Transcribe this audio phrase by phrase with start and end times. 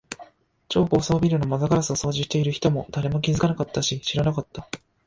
[0.67, 4.67] 超高層ビルの窓ガラスを掃除している人も、誰も気づかなかったし、知らなかった。